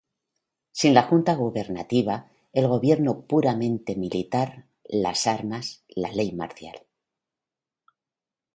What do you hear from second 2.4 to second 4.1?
el gobierno puramente